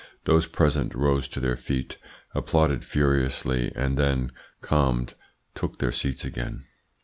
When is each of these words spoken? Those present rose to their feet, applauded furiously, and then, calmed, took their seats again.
Those 0.23 0.47
present 0.47 0.95
rose 0.95 1.27
to 1.27 1.39
their 1.39 1.55
feet, 1.55 1.97
applauded 2.33 2.83
furiously, 2.83 3.71
and 3.75 3.99
then, 3.99 4.31
calmed, 4.61 5.13
took 5.53 5.77
their 5.77 5.91
seats 5.91 6.25
again. 6.25 6.63